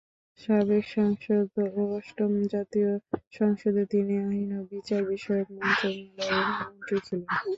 [0.39, 2.91] সাবেক সাংসদ ও অষ্টম জাতীয়
[3.33, 7.29] সংসদে তিনি আইন ও বিচার বিষয়ক মন্ত্রণালয়ের মন্ত্রী ছিলেন।